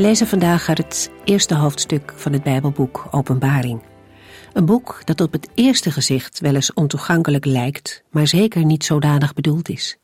[0.00, 3.82] Wij lezen vandaag het eerste hoofdstuk van het Bijbelboek Openbaring.
[4.52, 9.34] Een boek dat op het eerste gezicht wel eens ontoegankelijk lijkt, maar zeker niet zodanig
[9.34, 9.98] bedoeld is.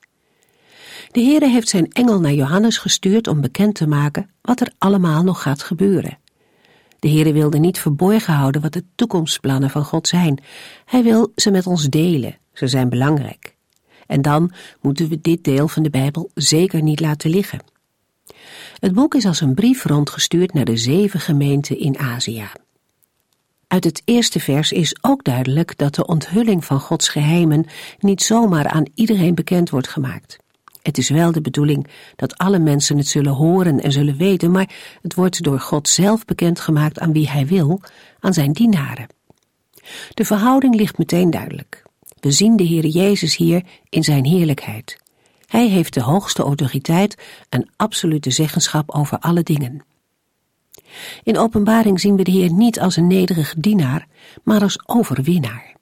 [1.11, 5.23] De Heere heeft zijn engel naar Johannes gestuurd om bekend te maken wat er allemaal
[5.23, 6.19] nog gaat gebeuren.
[6.99, 10.43] De Heere wilde niet verborgen houden wat de toekomstplannen van God zijn.
[10.85, 13.57] Hij wil ze met ons delen, ze zijn belangrijk.
[14.07, 17.75] En dan moeten we dit deel van de Bijbel zeker niet laten liggen.
[18.79, 22.49] Het boek is als een brief rondgestuurd naar de zeven gemeenten in Azië.
[23.67, 27.67] Uit het eerste vers is ook duidelijk dat de onthulling van Gods geheimen
[27.99, 30.39] niet zomaar aan iedereen bekend wordt gemaakt.
[30.83, 34.71] Het is wel de bedoeling dat alle mensen het zullen horen en zullen weten, maar
[35.03, 37.81] het wordt door God zelf bekendgemaakt aan wie Hij wil,
[38.21, 39.07] aan Zijn dienaren.
[40.15, 41.83] De verhouding ligt meteen duidelijk.
[42.21, 44.97] We zien de Heer Jezus hier in Zijn heerlijkheid.
[45.47, 49.85] Hij heeft de hoogste autoriteit en absolute zeggenschap over alle dingen.
[51.23, 54.07] In openbaring zien we de Heer niet als een nederige dienaar,
[54.43, 55.75] maar als overwinnaar.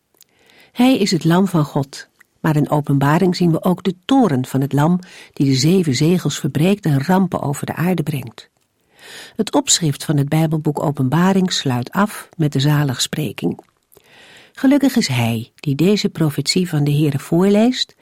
[0.73, 2.09] Hij is het lam van God,
[2.41, 4.98] maar in openbaring zien we ook de toren van het lam
[5.33, 8.51] die de zeven zegels verbreekt en rampen over de aarde brengt.
[9.37, 13.61] Het opschrift van het Bijbelboek Openbaring sluit af met de zaligspreking.
[14.53, 17.94] Gelukkig is hij die deze profetie van de Heere voorleest,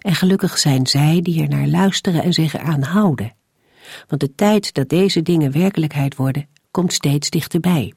[0.00, 3.34] en gelukkig zijn zij die er naar luisteren en zich eraan houden.
[4.08, 7.94] Want de tijd dat deze dingen werkelijkheid worden, komt steeds dichterbij.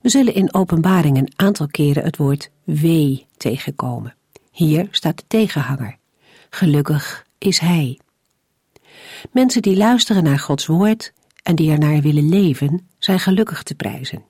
[0.00, 4.14] We zullen in openbaring een aantal keren het woord wee tegenkomen.
[4.50, 5.96] Hier staat de tegenhanger.
[6.50, 7.98] Gelukkig is hij.
[9.32, 11.12] Mensen die luisteren naar Gods woord
[11.42, 14.24] en die ernaar willen leven, zijn gelukkig te prijzen.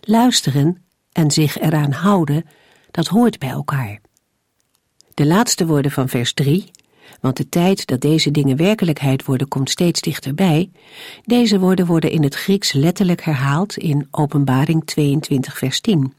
[0.00, 2.44] Luisteren en zich eraan houden,
[2.90, 4.00] dat hoort bij elkaar.
[5.16, 6.70] De laatste woorden van vers 3,
[7.20, 10.70] want de tijd dat deze dingen werkelijkheid worden komt steeds dichterbij,
[11.24, 16.12] deze woorden worden in het Grieks letterlijk herhaald in Openbaring 22 vers 10.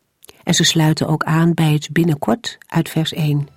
[0.43, 3.47] En ze sluiten ook aan bij het binnenkort uit vers 1.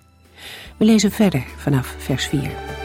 [0.76, 2.79] We lezen verder vanaf vers 4.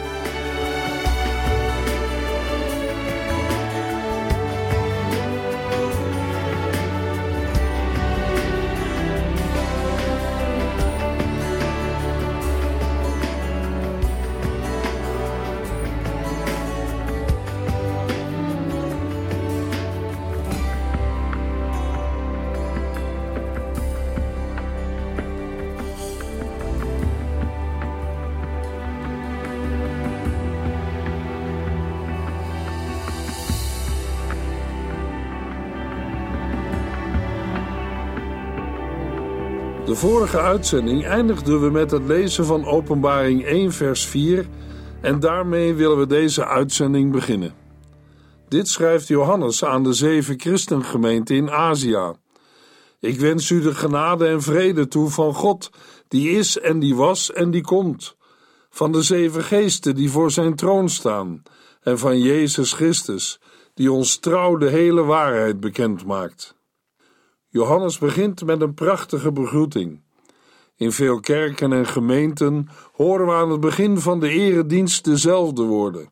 [40.06, 44.48] Vorige uitzending eindigden we met het lezen van Openbaring 1, vers 4
[45.02, 47.54] en daarmee willen we deze uitzending beginnen.
[48.48, 52.14] Dit schrijft Johannes aan de zeven christengemeenten in Azië.
[53.00, 55.70] Ik wens u de genade en vrede toe van God,
[56.08, 58.16] die is en die was en die komt,
[58.70, 61.44] van de zeven geesten die voor zijn troon staan,
[61.82, 63.40] en van Jezus Christus,
[63.74, 66.55] die ons trouw de hele waarheid bekend maakt.
[67.56, 70.02] Johannes begint met een prachtige begroeting.
[70.76, 76.10] In veel kerken en gemeenten horen we aan het begin van de eredienst dezelfde woorden.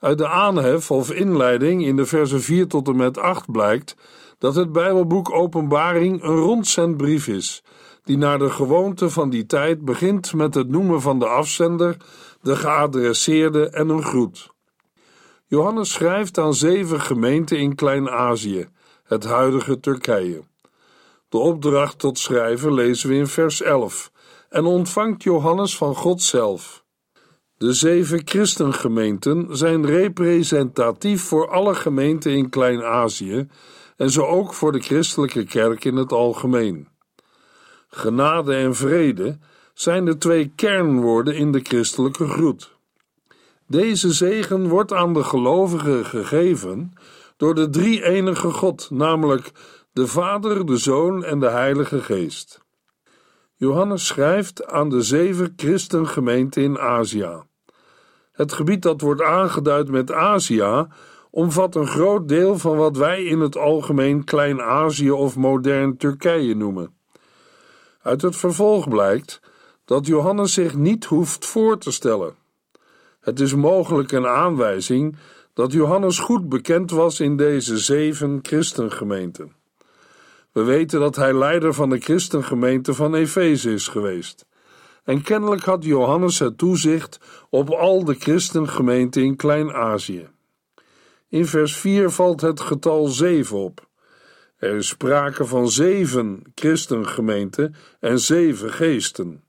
[0.00, 3.96] Uit de aanhef of inleiding in de versen 4 tot en met 8 blijkt
[4.38, 7.62] dat het Bijbelboek Openbaring een rondzendbrief is,
[8.04, 11.96] die naar de gewoonte van die tijd begint met het noemen van de afzender,
[12.42, 14.50] de geadresseerde en een groet.
[15.46, 18.68] Johannes schrijft aan zeven gemeenten in Klein-Azië
[19.08, 20.42] het huidige Turkije.
[21.28, 24.12] De opdracht tot schrijven lezen we in vers 11
[24.48, 26.84] en ontvangt Johannes van God zelf.
[27.56, 33.48] De zeven christengemeenten zijn representatief voor alle gemeenten in Klein-Azië
[33.96, 36.88] en zo ook voor de christelijke kerk in het algemeen.
[37.88, 39.38] Genade en vrede
[39.74, 42.76] zijn de twee kernwoorden in de christelijke groet.
[43.66, 46.92] Deze zegen wordt aan de gelovigen gegeven
[47.38, 49.52] door de drie-enige God, namelijk
[49.92, 52.60] de Vader, de Zoon en de Heilige Geest.
[53.56, 57.42] Johannes schrijft aan de zeven christengemeenten in Azië.
[58.32, 60.86] Het gebied dat wordt aangeduid met Azië
[61.30, 66.96] omvat een groot deel van wat wij in het algemeen Klein-Azië of modern Turkije noemen.
[68.02, 69.40] Uit het vervolg blijkt
[69.84, 72.34] dat Johannes zich niet hoeft voor te stellen.
[73.20, 75.16] Het is mogelijk een aanwijzing
[75.58, 79.52] dat Johannes goed bekend was in deze zeven christengemeenten.
[80.52, 84.46] We weten dat hij leider van de christengemeente van Efeze is geweest.
[85.04, 87.20] En kennelijk had Johannes het toezicht
[87.50, 90.28] op al de christengemeenten in Klein-Azië.
[91.28, 93.88] In vers 4 valt het getal 7 op.
[94.56, 99.42] Er is sprake van zeven christengemeenten en zeven geesten.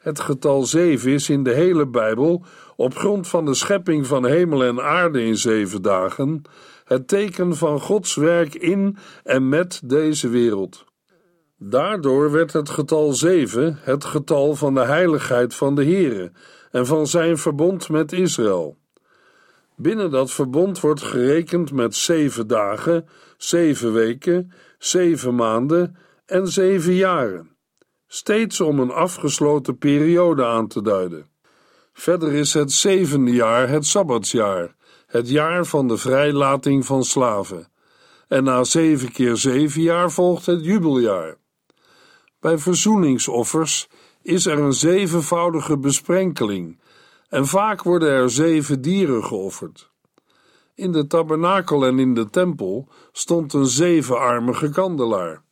[0.00, 2.44] Het getal 7 is in de hele Bijbel,
[2.76, 6.42] op grond van de schepping van hemel en aarde in zeven dagen,
[6.84, 10.84] het teken van Gods werk in en met deze wereld.
[11.58, 16.32] Daardoor werd het getal 7 het getal van de heiligheid van de Here
[16.70, 18.78] en van zijn verbond met Israël.
[19.76, 27.49] Binnen dat verbond wordt gerekend met zeven dagen, zeven weken, zeven maanden en zeven jaren,
[28.12, 31.30] steeds om een afgesloten periode aan te duiden.
[31.92, 34.74] Verder is het zevende jaar het Sabbatsjaar,
[35.06, 37.68] het jaar van de vrijlating van slaven.
[38.28, 41.36] En na zeven keer zeven jaar volgt het jubeljaar.
[42.40, 43.88] Bij verzoeningsoffers
[44.22, 46.80] is er een zevenvoudige besprenkeling
[47.28, 49.90] en vaak worden er zeven dieren geofferd.
[50.74, 55.42] In de tabernakel en in de tempel stond een zevenarmige kandelaar.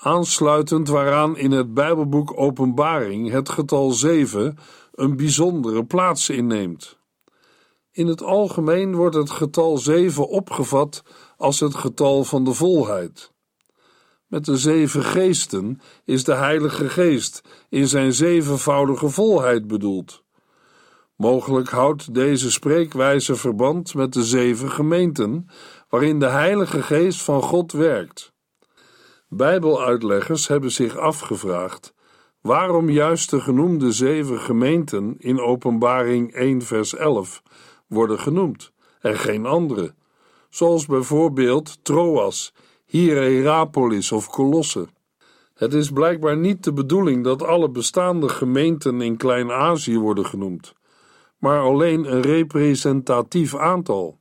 [0.00, 4.58] Aansluitend waaraan in het Bijbelboek Openbaring het getal zeven
[4.92, 6.98] een bijzondere plaats inneemt.
[7.90, 11.02] In het algemeen wordt het getal zeven opgevat
[11.36, 13.32] als het getal van de volheid.
[14.26, 20.22] Met de zeven geesten is de Heilige Geest in zijn zevenvoudige volheid bedoeld.
[21.16, 25.48] Mogelijk houdt deze spreekwijze verband met de zeven gemeenten
[25.88, 28.36] waarin de Heilige Geest van God werkt.
[29.28, 31.94] Bijbeluitleggers hebben zich afgevraagd
[32.40, 37.42] waarom juist de genoemde zeven gemeenten in Openbaring 1 vers 11
[37.86, 39.94] worden genoemd en geen andere,
[40.50, 42.54] zoals bijvoorbeeld Troas,
[42.84, 44.86] Hierapolis of Colosse.
[45.54, 50.76] Het is blijkbaar niet de bedoeling dat alle bestaande gemeenten in Klein-Azië worden genoemd
[51.38, 54.17] maar alleen een representatief aantal.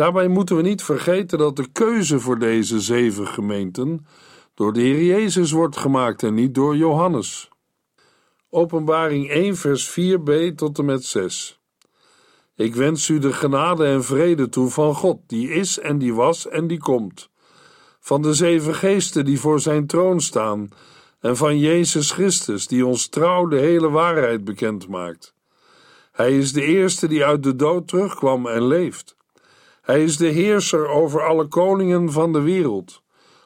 [0.00, 4.06] Daarbij moeten we niet vergeten dat de keuze voor deze zeven gemeenten
[4.54, 7.48] door de Heer Jezus wordt gemaakt en niet door Johannes.
[8.50, 11.60] Openbaring 1, vers 4b tot en met 6.
[12.56, 16.48] Ik wens u de genade en vrede toe van God, die is en die was
[16.48, 17.30] en die komt,
[18.00, 20.68] van de zeven geesten die voor zijn troon staan,
[21.20, 25.34] en van Jezus Christus, die ons trouw de hele waarheid bekend maakt.
[26.12, 29.18] Hij is de eerste die uit de dood terugkwam en leeft.
[29.80, 33.02] Hij is de heerser over alle koningen van de wereld.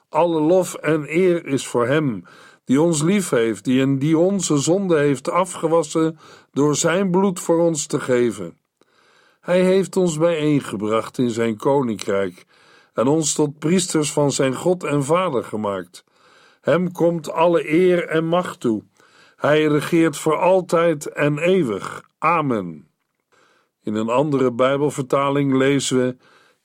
[0.09, 2.25] Alle lof en eer is voor hem,
[2.65, 6.19] die ons lief heeft, die en die onze zonde heeft afgewassen
[6.53, 8.59] door zijn bloed voor ons te geven.
[9.41, 12.47] Hij heeft ons bijeengebracht in zijn koninkrijk
[12.95, 16.05] en ons tot priesters van zijn God en Vader gemaakt.
[16.61, 18.83] Hem komt alle eer en macht toe.
[19.37, 22.03] Hij regeert voor altijd en eeuwig.
[22.19, 22.94] Amen.
[23.85, 26.17] In een andere Bijbelvertaling lezen we: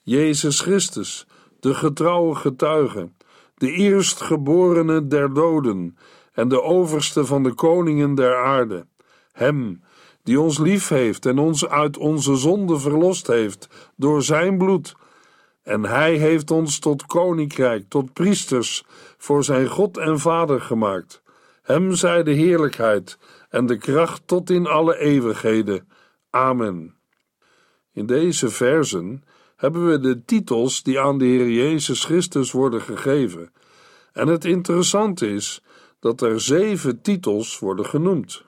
[0.02, 1.26] Jezus Christus,
[1.60, 3.10] de getrouwe getuige,
[3.54, 5.96] de eerstgeborene der doden
[6.32, 8.86] en de overste van de koningen der aarde.
[9.32, 9.82] Hem,
[10.22, 14.94] die ons lief heeft en ons uit onze zonde verlost heeft door zijn bloed.
[15.62, 18.84] En hij heeft ons tot koninkrijk, tot priesters
[19.18, 21.22] voor zijn God en Vader gemaakt.
[21.62, 25.88] Hem zij de heerlijkheid en de kracht tot in alle eeuwigheden.
[26.30, 26.99] Amen.
[28.00, 29.24] In deze versen
[29.56, 33.52] hebben we de titels die aan de Heer Jezus Christus worden gegeven.
[34.12, 35.62] En het interessante is
[35.98, 38.44] dat er zeven titels worden genoemd.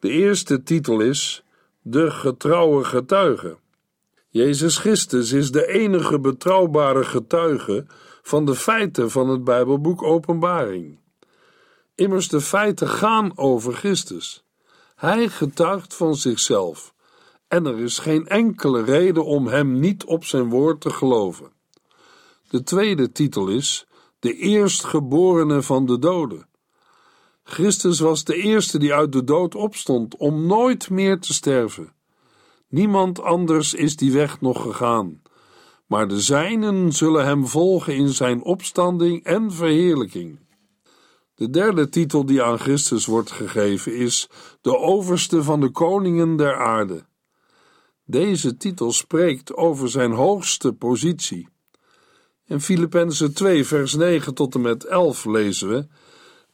[0.00, 1.44] De eerste titel is
[1.82, 3.56] De getrouwe getuige.
[4.28, 7.86] Jezus Christus is de enige betrouwbare getuige
[8.22, 10.98] van de feiten van het Bijbelboek Openbaring.
[11.94, 14.44] Immers de feiten gaan over Christus.
[14.94, 16.94] Hij getuigt van zichzelf
[17.48, 21.52] en er is geen enkele reden om hem niet op zijn woord te geloven.
[22.48, 23.86] De tweede titel is
[24.18, 26.48] de eerstgeborene van de doden.
[27.42, 31.92] Christus was de eerste die uit de dood opstond om nooit meer te sterven.
[32.68, 35.22] Niemand anders is die weg nog gegaan,
[35.86, 40.38] maar de zijnen zullen hem volgen in zijn opstanding en verheerlijking.
[41.34, 44.28] De derde titel die aan Christus wordt gegeven is
[44.60, 47.04] de overste van de koningen der aarde.
[48.08, 51.48] Deze titel spreekt over zijn hoogste positie.
[52.46, 55.86] In Filippenzen 2, vers 9 tot en met 11 lezen we: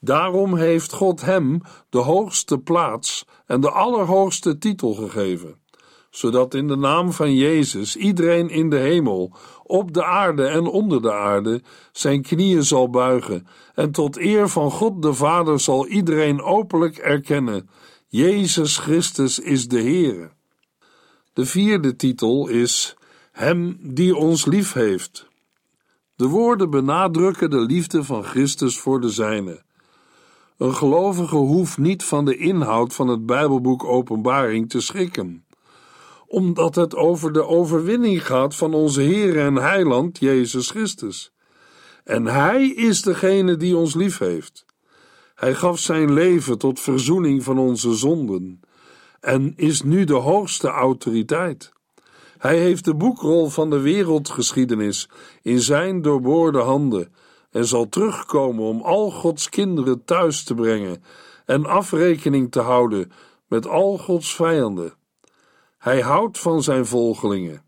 [0.00, 5.60] Daarom heeft God hem de hoogste plaats en de allerhoogste titel gegeven,
[6.10, 11.02] zodat in de naam van Jezus iedereen in de hemel, op de aarde en onder
[11.02, 16.42] de aarde zijn knieën zal buigen, en tot eer van God de Vader zal iedereen
[16.42, 17.70] openlijk erkennen:
[18.08, 20.40] Jezus Christus is de Heer.
[21.32, 22.96] De vierde titel is
[23.30, 25.28] Hem die ons lief heeft.
[26.16, 29.62] De woorden benadrukken de liefde van Christus voor de zijne.
[30.56, 35.44] Een gelovige hoeft niet van de inhoud van het Bijbelboek Openbaring te schrikken,
[36.26, 41.32] omdat het over de overwinning gaat van onze Heer en Heiland Jezus Christus.
[42.04, 44.66] En Hij is degene die ons lief heeft.
[45.34, 48.60] Hij gaf zijn leven tot verzoening van onze zonden
[49.22, 51.72] en is nu de hoogste autoriteit.
[52.38, 55.08] Hij heeft de boekrol van de wereldgeschiedenis
[55.42, 57.14] in zijn doorboorde handen
[57.50, 61.04] en zal terugkomen om al Gods kinderen thuis te brengen
[61.46, 63.12] en afrekening te houden
[63.46, 64.94] met al Gods vijanden.
[65.78, 67.64] Hij houdt van zijn volgelingen.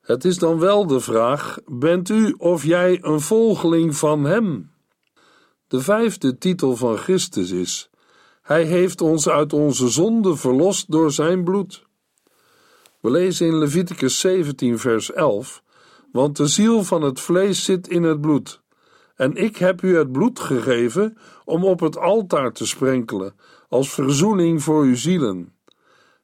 [0.00, 4.70] Het is dan wel de vraag: bent u of jij een volgeling van Hem?
[5.68, 7.90] De vijfde titel van Christus is:
[8.46, 11.86] Hij heeft ons uit onze zonde verlost door zijn bloed.
[13.00, 15.62] We lezen in Leviticus 17, vers 11:
[16.12, 18.62] Want de ziel van het vlees zit in het bloed.
[19.16, 23.34] En ik heb u het bloed gegeven om op het altaar te sprenkelen,
[23.68, 25.54] als verzoening voor uw zielen.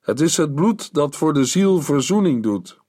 [0.00, 2.80] Het is het bloed dat voor de ziel verzoening doet.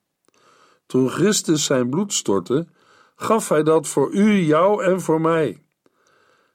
[0.85, 2.67] Toen Christus zijn bloed stortte,
[3.15, 5.62] gaf hij dat voor u, jou en voor mij.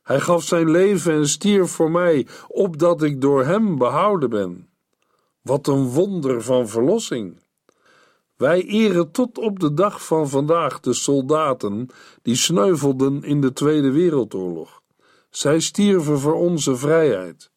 [0.08, 4.68] Hij gaf zijn leven en stierf voor mij, opdat ik door hem behouden ben.
[5.42, 7.42] Wat een wonder van verlossing!
[8.36, 11.88] Wij eren tot op de dag van vandaag de soldaten
[12.22, 14.82] die sneuvelden in de Tweede Wereldoorlog.
[15.30, 17.50] Zij stierven voor onze vrijheid.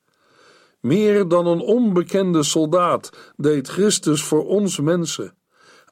[0.80, 5.36] Meer dan een onbekende soldaat deed Christus voor ons mensen.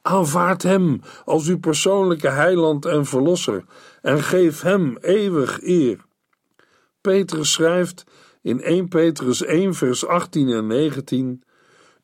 [0.02, 3.64] Aanvaard Hem als uw persoonlijke heiland en verlosser
[4.02, 6.08] en geef Hem eeuwig eer.
[7.00, 8.04] Petrus schrijft
[8.42, 11.42] in 1 Petrus 1 vers 18 en 19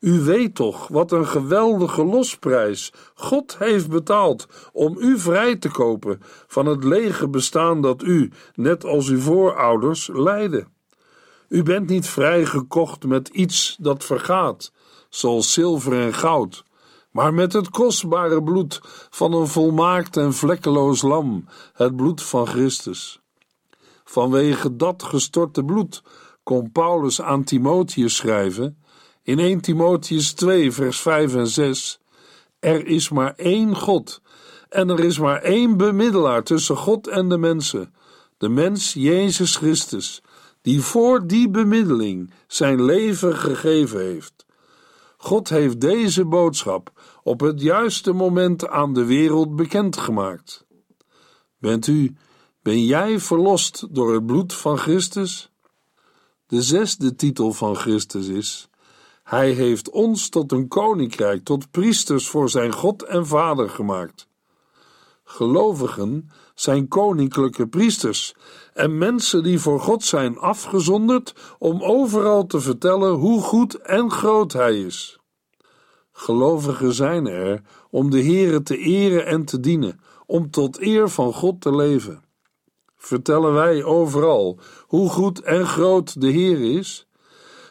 [0.01, 6.21] u weet toch wat een geweldige losprijs God heeft betaald om u vrij te kopen
[6.47, 10.67] van het lege bestaan dat u, net als uw voorouders, leidde.
[11.49, 14.73] U bent niet vrijgekocht met iets dat vergaat,
[15.09, 16.65] zoals zilver en goud,
[17.11, 23.21] maar met het kostbare bloed van een volmaakt en vlekkeloos lam, het bloed van Christus.
[24.09, 26.03] Vanwege dat gestorte bloed
[26.43, 28.83] kon Paulus aan Timotheus schrijven
[29.23, 32.01] in 1 Timotheus 2, vers 5 en 6:
[32.59, 34.21] Er is maar één God
[34.69, 37.95] en er is maar één bemiddelaar tussen God en de mensen,
[38.39, 40.23] de mens Jezus Christus,
[40.63, 44.47] die voor die bemiddeling zijn leven gegeven heeft.
[45.17, 50.67] God heeft deze boodschap op het juiste moment aan de wereld bekendgemaakt.
[51.59, 52.17] Bent u,
[52.67, 55.51] ben jij verlost door het bloed van Christus?
[56.47, 58.69] De zesde titel van Christus is
[59.23, 64.29] hij heeft ons tot een koninkrijk, tot priesters voor zijn God en Vader gemaakt.
[65.25, 68.35] Gelovigen zijn koninklijke priesters
[68.75, 74.53] en mensen die voor God zijn afgezonderd om overal te vertellen hoe goed en groot
[74.53, 75.19] Hij is.
[76.13, 81.33] Gelovigen zijn er om de Heere te eren en te dienen, om tot eer van
[81.33, 82.25] God te leven.
[83.07, 87.07] Vertellen wij overal hoe goed en groot de Heer is?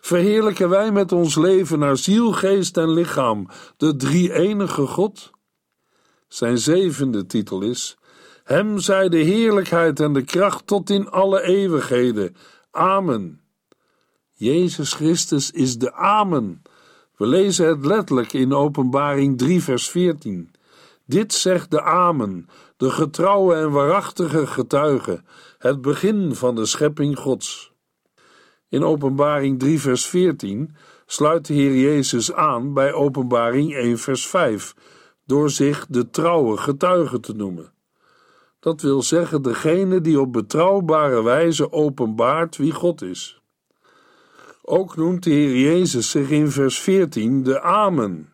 [0.02, 5.32] verheerlijken wij met ons leven naar ziel, geest en lichaam de drie-enige God?
[6.28, 7.98] Zijn zevende titel is:
[8.44, 12.36] Hem zij de heerlijkheid en de kracht tot in alle eeuwigheden.
[12.72, 13.42] Amen.
[14.32, 16.62] Jezus Christus is de Amen.
[17.18, 20.52] We lezen het letterlijk in Openbaring 3, vers 14.
[21.06, 25.24] Dit zegt de Amen, de getrouwe en waarachtige getuige,
[25.58, 27.74] het begin van de schepping Gods.
[28.70, 34.76] In Openbaring 3, vers 14 sluit de Heer Jezus aan bij Openbaring 1, vers 5,
[35.26, 37.74] door zich de trouwe getuige te noemen.
[38.60, 43.42] Dat wil zeggen degene die op betrouwbare wijze openbaart wie God is.
[44.62, 48.30] Ook noemt de Heer Jezus zich in vers 14 de Amen,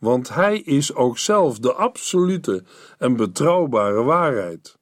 [0.00, 2.64] want Hij is ook zelf de absolute
[2.98, 4.78] en betrouwbare waarheid.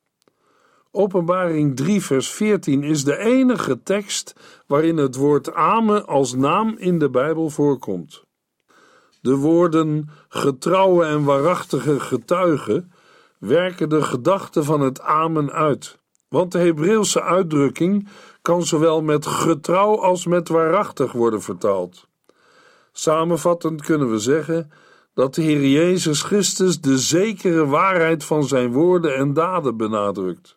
[0.90, 4.34] Openbaring 3, vers 14 is de enige tekst
[4.66, 8.24] waarin het woord Amen als naam in de Bijbel voorkomt.
[9.20, 12.86] De De woorden getrouwe en waarachtige getuige
[13.38, 15.98] werken de gedachte van het amen uit,
[16.28, 18.08] want de Hebreeuwse uitdrukking
[18.42, 22.06] kan zowel met getrouw als met waarachtig worden vertaald.
[22.92, 24.70] Samenvattend kunnen we zeggen
[25.18, 30.54] dat de Heer Jezus Christus de zekere waarheid van zijn woorden en daden benadrukt.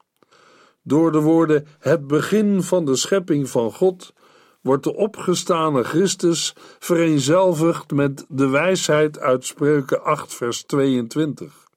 [0.83, 4.13] Door de woorden het begin van de schepping van God
[4.61, 11.67] wordt de opgestane Christus vereenzelvigd met de wijsheid uit Spreuken 8 vers 22.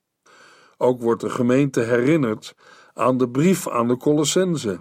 [0.76, 2.54] Ook wordt de gemeente herinnerd
[2.94, 4.80] aan de brief aan de Colossense,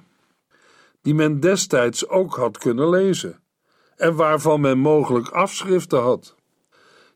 [1.01, 3.39] die men destijds ook had kunnen lezen
[3.95, 6.35] en waarvan men mogelijk afschriften had.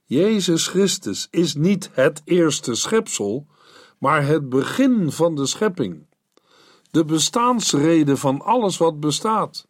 [0.07, 3.47] Jezus Christus is niet het eerste schepsel,
[3.97, 6.05] maar het begin van de schepping,
[6.91, 9.67] de bestaansrede van alles wat bestaat.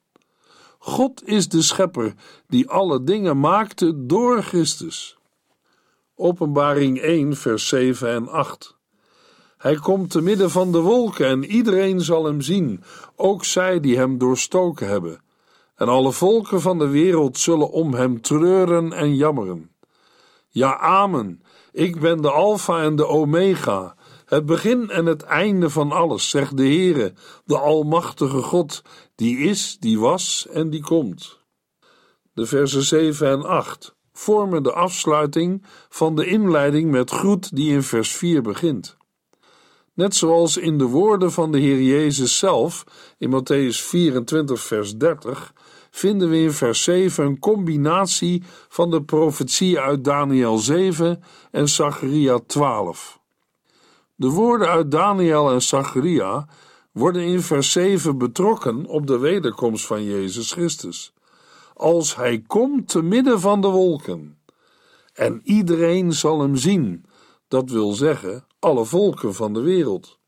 [0.78, 2.14] God is de schepper
[2.48, 5.18] die alle dingen maakte door Christus.
[6.16, 8.78] Openbaring 1, vers 7 en 8.
[9.58, 12.84] Hij komt te midden van de wolken en iedereen zal hem zien,
[13.16, 15.22] ook zij die hem doorstoken hebben.
[15.76, 19.76] En alle volken van de wereld zullen om hem treuren en jammeren.
[20.50, 21.42] Ja, amen.
[21.72, 26.58] Ik ben de Alpha en de Omega, het begin en het einde van alles, zegt
[26.58, 27.14] de Heere,
[27.46, 28.82] de Almachtige God,
[29.16, 31.40] die is, die was en die komt.
[32.34, 37.84] De versen 7 en 8 vormen de afsluiting van de inleiding met groet die in
[37.84, 38.97] vers 4 begint.
[39.98, 42.84] Net zoals in de woorden van de Heer Jezus zelf
[43.18, 45.54] in Matthäus 24, vers 30,
[45.92, 52.40] vinden we in vers 7 een combinatie van de profetie uit Daniel 7 en Zacharia
[52.48, 53.20] 12.
[54.16, 56.48] De woorden uit Daniel en Zacharia
[56.92, 61.14] worden in vers 7 betrokken op de wederkomst van Jezus Christus.
[61.74, 64.40] Als hij komt te midden van de wolken.
[65.14, 67.06] En iedereen zal hem zien,
[67.48, 70.20] dat wil zeggen alle volken van de wereld.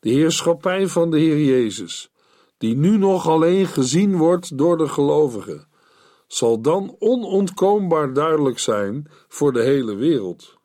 [0.00, 2.12] De heerschappij van de Heer Jezus,
[2.58, 5.68] die nu nog alleen gezien wordt door de gelovigen,
[6.26, 10.58] zal dan onontkoombaar duidelijk zijn voor de hele wereld.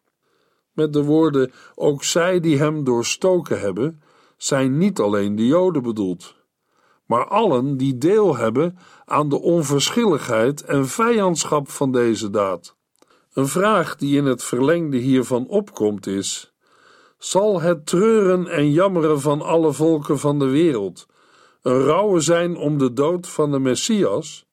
[0.73, 4.02] Met de woorden: ook zij die hem doorstoken hebben,
[4.38, 6.36] zijn niet alleen de Joden bedoeld,
[7.06, 12.78] maar allen die deel hebben aan de onverschilligheid en vijandschap van deze daad.
[13.34, 16.48] Een vraag die in het verlengde hiervan opkomt is:
[17.19, 21.08] zal het treuren en jammeren van alle volken van de wereld
[21.62, 24.45] een rouwen zijn om de dood van de Messias,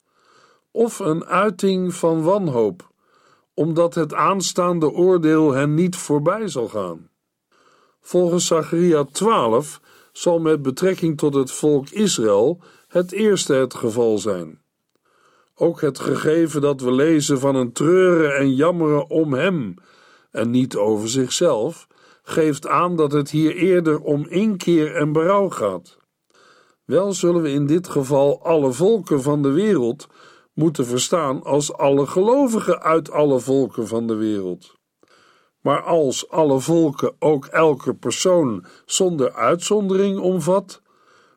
[0.71, 2.91] of een uiting van wanhoop,
[3.55, 7.09] omdat het aanstaande oordeel hen niet voorbij zal gaan?
[8.01, 9.81] Volgens Zacharia 12
[10.13, 14.61] zal met betrekking tot het volk Israël het eerste het geval zijn.
[15.55, 19.75] Ook het gegeven dat we lezen van een treuren en jammeren om hem
[20.31, 21.87] en niet over zichzelf,
[22.29, 25.97] geeft aan dat het hier eerder om inkeer en berouw gaat.
[26.85, 30.07] Wel zullen we in dit geval alle volken van de wereld
[30.55, 34.75] moeten verstaan als alle gelovigen uit alle volken van de wereld.
[35.61, 40.83] Maar als alle volken ook elke persoon zonder uitzondering omvat,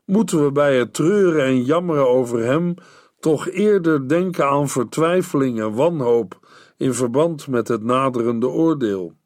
[0.06, 2.74] moeten we bij het treuren en jammeren over hem
[3.20, 6.40] toch eerder denken aan vertwijfeling en wanhoop
[6.78, 9.19] in verband met het naderende oordeel.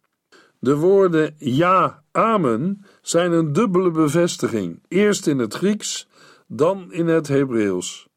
[0.63, 6.07] De woorden ja, amen zijn een dubbele bevestiging, eerst in het Grieks,
[6.47, 8.07] dan in het Hebreeuws.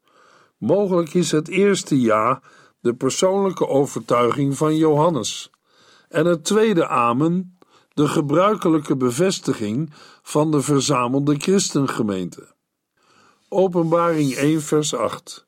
[0.57, 2.41] Mogelijk is het eerste ja
[2.79, 5.51] de persoonlijke overtuiging van Johannes,
[6.09, 7.57] en het tweede amen
[7.93, 12.55] de gebruikelijke bevestiging van de verzamelde christengemeente.
[13.49, 15.45] Openbaring 1, vers 8.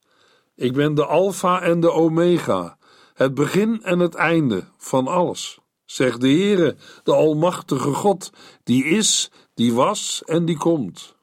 [0.55, 2.77] Ik ben de Alpha en de Omega,
[3.13, 5.59] het begin en het einde van alles
[5.91, 8.32] zegt de Heere, de Almachtige God,
[8.63, 11.15] die is, die was en die komt.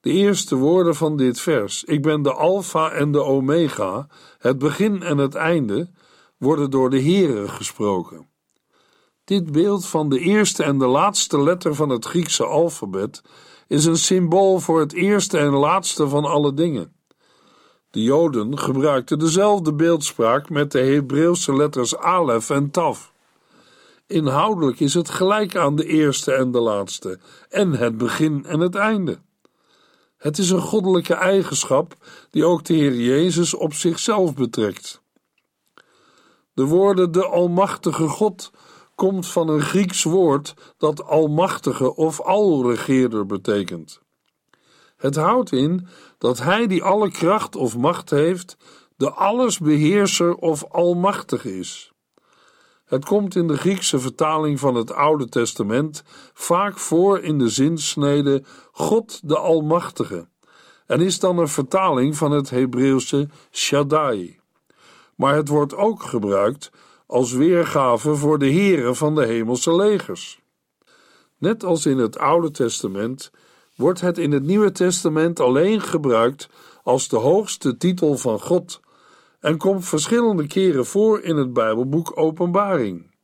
[0.00, 5.02] De eerste woorden van dit vers, ik ben de Alpha en de Omega, het begin
[5.02, 5.90] en het einde,
[6.36, 8.28] worden door de Heere gesproken.
[9.24, 13.22] Dit beeld van de eerste en de laatste letter van het Griekse alfabet
[13.66, 16.92] is een symbool voor het eerste en laatste van alle dingen.
[17.90, 23.12] De Joden gebruikten dezelfde beeldspraak met de Hebreeuwse letters Alef en Taf.
[24.10, 27.18] Inhoudelijk is het gelijk aan de eerste en de laatste,
[27.48, 29.18] en het begin en het einde.
[30.16, 31.94] Het is een goddelijke eigenschap
[32.30, 35.02] die ook de Heer Jezus op zichzelf betrekt.
[36.52, 38.50] De woorden de Almachtige God
[38.94, 44.00] komt van een Grieks woord dat Almachtige of Alregeerder betekent.
[44.96, 45.86] Het houdt in
[46.18, 48.56] dat Hij die alle kracht of macht heeft,
[48.96, 51.89] de allesbeheerser of Almachtige is.
[52.90, 56.02] Het komt in de Griekse vertaling van het Oude Testament
[56.34, 60.28] vaak voor in de zinsnede God de Almachtige
[60.86, 64.38] en is dan een vertaling van het Hebreeuwse Shaddai.
[65.14, 66.70] Maar het wordt ook gebruikt
[67.06, 70.40] als weergave voor de heren van de hemelse legers.
[71.38, 73.30] Net als in het Oude Testament
[73.74, 76.48] wordt het in het Nieuwe Testament alleen gebruikt
[76.82, 78.80] als de hoogste titel van God
[79.40, 83.14] en komt verschillende keren voor in het Bijbelboek Openbaring,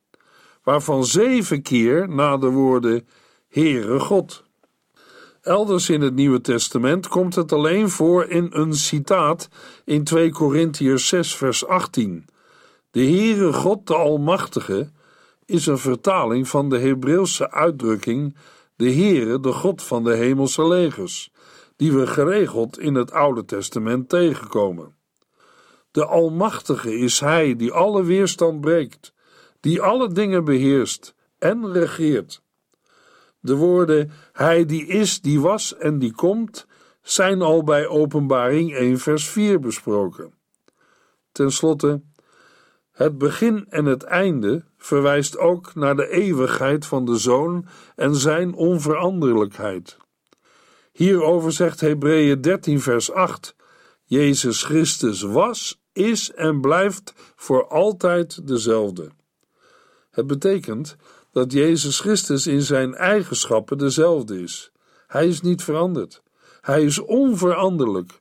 [0.62, 3.08] waarvan zeven keer na de woorden
[3.48, 4.44] Heere God.
[5.42, 9.48] Elders in het Nieuwe Testament komt het alleen voor in een citaat
[9.84, 12.26] in 2 Korintiërs 6 vers 18.
[12.90, 14.90] De Heere God de Almachtige
[15.44, 18.36] is een vertaling van de Hebreeuwse uitdrukking
[18.76, 21.30] de Heere de God van de hemelse legers,
[21.76, 24.95] die we geregeld in het Oude Testament tegenkomen.
[25.96, 29.12] De Almachtige is Hij die alle weerstand breekt,
[29.60, 32.42] die alle dingen beheerst en regeert.
[33.40, 36.66] De woorden Hij die is, die was en die komt
[37.02, 40.34] zijn al bij Openbaring 1 vers 4 besproken.
[41.32, 42.02] Ten slotte,
[42.92, 48.54] het begin en het einde verwijst ook naar de eeuwigheid van de Zoon en zijn
[48.54, 49.96] onveranderlijkheid.
[50.92, 53.56] Hierover zegt Hebreeën 13 vers 8:
[54.04, 59.08] Jezus Christus was, is en blijft voor altijd dezelfde.
[60.10, 60.96] Het betekent
[61.32, 64.70] dat Jezus Christus in zijn eigenschappen dezelfde is.
[65.06, 66.22] Hij is niet veranderd.
[66.60, 68.20] Hij is onveranderlijk.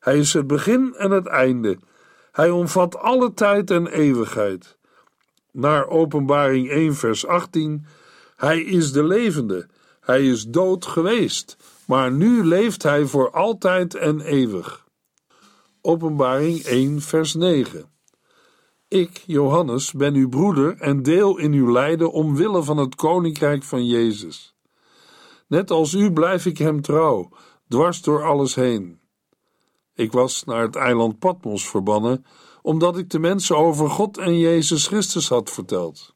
[0.00, 1.78] Hij is het begin en het einde.
[2.32, 4.76] Hij omvat alle tijd en eeuwigheid.
[5.50, 7.86] Naar Openbaring 1, vers 18:
[8.36, 9.66] Hij is de levende.
[10.00, 11.56] Hij is dood geweest,
[11.86, 14.88] maar nu leeft hij voor altijd en eeuwig.
[15.82, 17.90] Openbaring 1, vers 9.
[18.88, 23.86] Ik, Johannes, ben uw broeder en deel in uw lijden omwille van het koninkrijk van
[23.86, 24.54] Jezus.
[25.46, 27.28] Net als u blijf ik hem trouw,
[27.68, 29.00] dwars door alles heen.
[29.94, 32.24] Ik was naar het eiland Patmos verbannen,
[32.62, 36.14] omdat ik de mensen over God en Jezus Christus had verteld.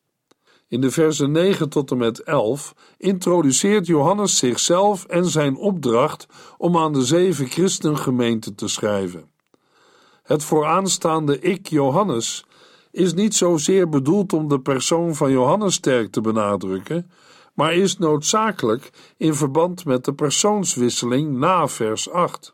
[0.68, 6.26] In de versen 9 tot en met 11 introduceert Johannes zichzelf en zijn opdracht
[6.58, 9.32] om aan de zeven christengemeenten te schrijven.
[10.24, 12.44] Het vooraanstaande ik, Johannes,
[12.90, 17.10] is niet zozeer bedoeld om de persoon van Johannes sterk te benadrukken,
[17.54, 22.52] maar is noodzakelijk in verband met de persoonswisseling na vers 8.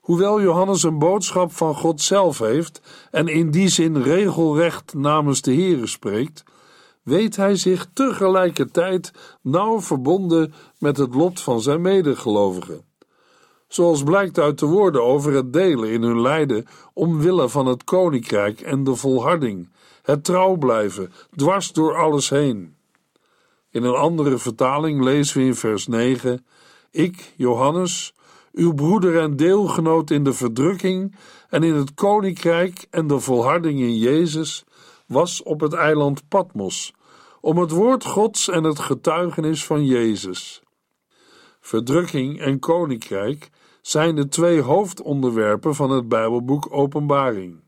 [0.00, 5.54] Hoewel Johannes een boodschap van God zelf heeft en in die zin regelrecht namens de
[5.54, 6.44] Here spreekt,
[7.02, 9.12] weet hij zich tegelijkertijd
[9.42, 12.84] nauw verbonden met het lot van zijn medegelovigen.
[13.76, 18.60] Zoals blijkt uit de woorden over het delen in hun lijden omwille van het koninkrijk
[18.60, 19.68] en de volharding,
[20.02, 22.76] het trouw blijven, dwars door alles heen.
[23.70, 26.46] In een andere vertaling lezen we in vers 9:
[26.90, 28.14] Ik, Johannes,
[28.52, 31.16] uw broeder en deelgenoot in de verdrukking
[31.48, 34.64] en in het koninkrijk en de volharding in Jezus,
[35.06, 36.92] was op het eiland Patmos,
[37.40, 40.62] om het woord Gods en het getuigenis van Jezus.
[41.60, 43.50] Verdrukking en koninkrijk
[43.86, 47.60] zijn de twee hoofdonderwerpen van het Bijbelboek Openbaring.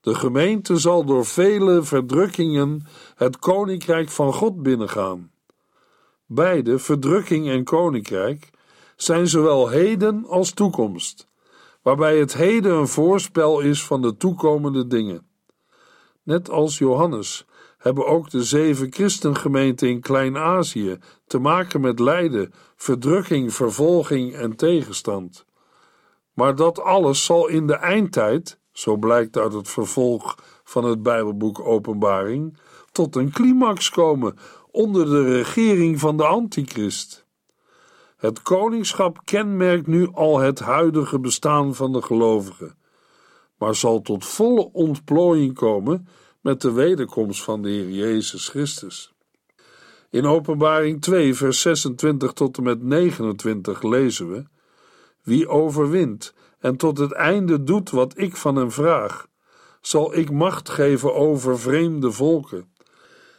[0.00, 5.30] De gemeente zal door vele verdrukkingen het koninkrijk van God binnengaan.
[6.26, 8.50] Beide, verdrukking en koninkrijk,
[8.96, 11.28] zijn zowel heden als toekomst,
[11.82, 15.26] waarbij het heden een voorspel is van de toekomende dingen.
[16.22, 17.46] Net als Johannes
[17.78, 25.46] hebben ook de zeven christengemeenten in Klein-Azië te maken met lijden, verdrukking, vervolging en tegenstand.
[26.32, 31.60] Maar dat alles zal in de eindtijd, zo blijkt uit het vervolg van het Bijbelboek
[31.60, 32.58] Openbaring,
[32.92, 34.36] tot een climax komen
[34.70, 37.26] onder de regering van de Antichrist.
[38.16, 42.76] Het koningschap kenmerkt nu al het huidige bestaan van de gelovigen,
[43.58, 46.08] maar zal tot volle ontplooiing komen
[46.40, 49.12] met de wederkomst van de Heer Jezus Christus.
[50.10, 54.44] In Openbaring 2, vers 26 tot en met 29 lezen we:
[55.22, 59.26] Wie overwint en tot het einde doet wat ik van hem vraag,
[59.80, 62.72] zal ik macht geven over vreemde volken.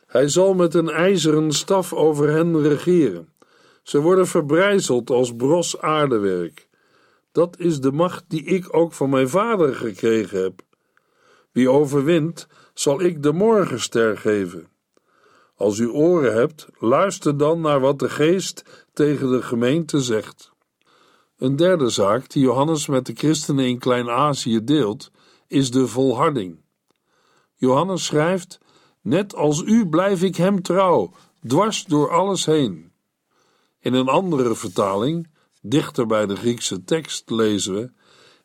[0.06, 3.34] Hij zal met een ijzeren staf over hen regeren.
[3.84, 6.68] Ze worden verbrijzeld als bros aardewerk.
[7.32, 10.62] Dat is de macht die ik ook van mijn vader gekregen heb.
[11.52, 12.48] Wie overwint,
[12.80, 14.68] zal ik de morgenster geven.
[15.56, 20.52] Als u oren hebt, luister dan naar wat de geest tegen de gemeente zegt.
[21.38, 25.12] Een derde zaak die Johannes met de christenen in Klein-Azië deelt,
[25.48, 26.62] is de volharding.
[27.56, 28.60] Johannes schrijft:
[29.02, 31.12] Net als u blijf ik hem trouw,
[31.48, 32.92] dwars door alles heen.
[33.80, 35.30] In een andere vertaling,
[35.62, 37.92] dichter bij de Griekse tekst, lezen we: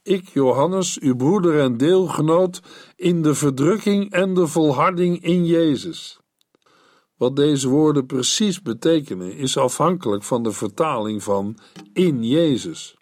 [0.06, 2.60] Ik, Johannes, uw broeder en deelgenoot
[2.96, 6.18] in de verdrukking en de volharding in Jezus.
[7.16, 11.58] Wat deze woorden precies betekenen, is afhankelijk van de vertaling van
[11.92, 12.96] in Jezus.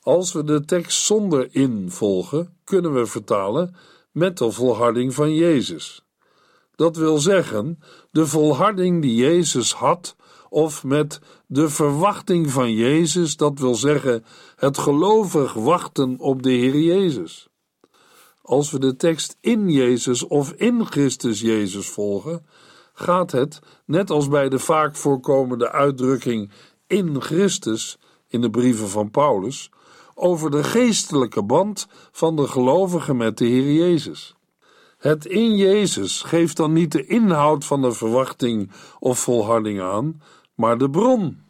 [0.00, 3.76] Als we de tekst zonder in volgen, kunnen we vertalen
[4.12, 6.04] met de volharding van Jezus.
[6.74, 7.78] Dat wil zeggen,
[8.10, 10.16] de volharding die Jezus had,
[10.50, 14.24] of met de verwachting van Jezus, dat wil zeggen,
[14.56, 17.48] het gelovig wachten op de Heer Jezus.
[18.42, 22.46] Als we de tekst in Jezus of in Christus Jezus volgen,
[22.92, 26.50] gaat het, net als bij de vaak voorkomende uitdrukking
[26.86, 29.70] in Christus in de brieven van Paulus,
[30.14, 34.34] over de geestelijke band van de gelovigen met de Heer Jezus.
[34.98, 40.22] Het in Jezus geeft dan niet de inhoud van de verwachting of volharding aan,
[40.60, 41.42] maar de bron.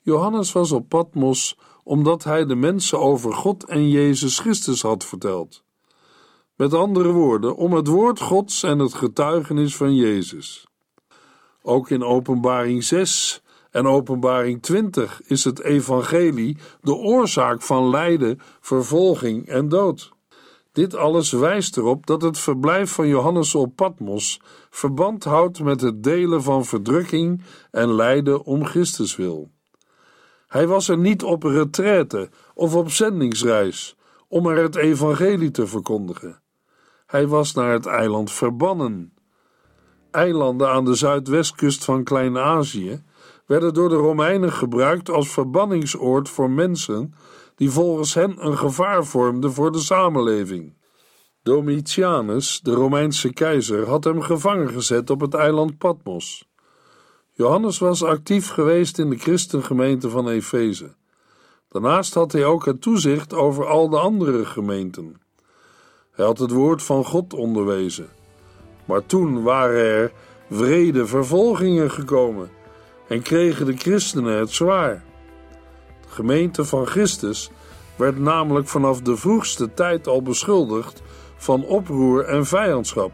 [0.00, 5.64] Johannes was op Patmos omdat hij de mensen over God en Jezus Christus had verteld.
[6.56, 10.66] Met andere woorden, om het woord Gods en het getuigenis van Jezus.
[11.62, 19.48] Ook in Openbaring 6 en Openbaring 20 is het evangelie de oorzaak van lijden, vervolging
[19.48, 20.13] en dood.
[20.74, 26.02] Dit alles wijst erop dat het verblijf van Johannes op Patmos verband houdt met het
[26.02, 29.50] delen van verdrukking en lijden om Christus wil.
[30.46, 33.96] Hij was er niet op retraite of op zendingsreis
[34.28, 36.40] om er het evangelie te verkondigen.
[37.06, 39.12] Hij was naar het eiland verbannen.
[40.10, 43.02] Eilanden aan de zuidwestkust van Klein-Azië
[43.46, 47.14] werden door de Romeinen gebruikt als verbanningsoord voor mensen
[47.56, 50.76] die volgens hen een gevaar vormden voor de samenleving.
[51.42, 56.48] Domitianus, de Romeinse keizer, had hem gevangen gezet op het eiland Patmos.
[57.32, 60.94] Johannes was actief geweest in de christengemeente van Efeze.
[61.68, 65.20] Daarnaast had hij ook het toezicht over al de andere gemeenten.
[66.10, 68.08] Hij had het woord van God onderwezen.
[68.84, 70.12] Maar toen waren er
[70.50, 72.50] vrede vervolgingen gekomen
[73.08, 75.04] en kregen de christenen het zwaar.
[76.14, 77.50] Gemeente van Christus
[77.96, 81.02] werd namelijk vanaf de vroegste tijd al beschuldigd
[81.36, 83.12] van oproer en vijandschap.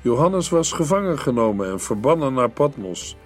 [0.00, 3.16] Johannes was gevangen genomen en verbannen naar Patmos,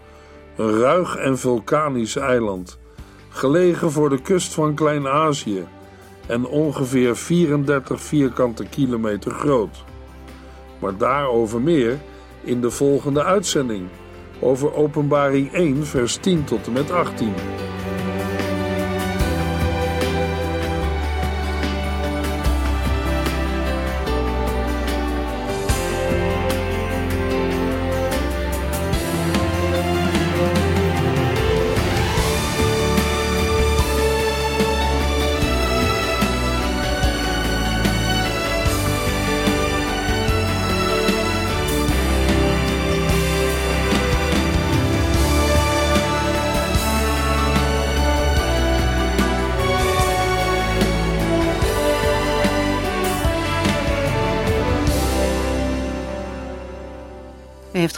[0.57, 2.79] een ruig en vulkanisch eiland,
[3.29, 5.65] gelegen voor de kust van Klein-Azië
[6.27, 9.85] en ongeveer 34 vierkante kilometer groot.
[10.79, 11.99] Maar daarover meer
[12.43, 13.89] in de volgende uitzending
[14.41, 17.33] over Openbaring 1, vers 10 tot en met 18.